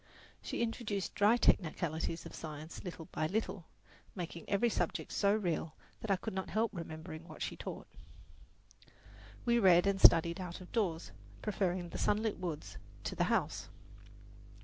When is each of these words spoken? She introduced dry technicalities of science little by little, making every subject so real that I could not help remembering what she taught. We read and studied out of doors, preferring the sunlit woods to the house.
She 0.41 0.63
introduced 0.63 1.13
dry 1.13 1.37
technicalities 1.37 2.25
of 2.25 2.33
science 2.33 2.83
little 2.83 3.05
by 3.11 3.27
little, 3.27 3.67
making 4.15 4.49
every 4.49 4.67
subject 4.67 5.11
so 5.11 5.31
real 5.35 5.75
that 5.99 6.09
I 6.09 6.15
could 6.15 6.33
not 6.33 6.49
help 6.49 6.71
remembering 6.73 7.27
what 7.27 7.43
she 7.43 7.55
taught. 7.55 7.85
We 9.45 9.59
read 9.59 9.85
and 9.85 10.01
studied 10.01 10.41
out 10.41 10.59
of 10.59 10.71
doors, 10.71 11.11
preferring 11.43 11.89
the 11.89 11.99
sunlit 11.99 12.39
woods 12.39 12.77
to 13.03 13.15
the 13.15 13.25
house. 13.25 13.69